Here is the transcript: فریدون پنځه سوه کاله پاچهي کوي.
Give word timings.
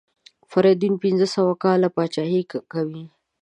فریدون 0.51 0.93
پنځه 1.03 1.27
سوه 1.35 1.53
کاله 1.63 1.87
پاچهي 1.95 2.41
کوي. 2.73 3.03